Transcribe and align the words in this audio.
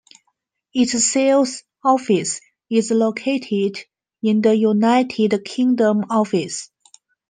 Its 0.73 1.05
sales 1.05 1.61
office 1.85 2.41
is 2.71 2.89
located 2.89 3.77
in 4.23 4.41
the 4.41 4.55
United 4.57 5.45
Kingdom 5.45 6.05
office. 6.09 6.71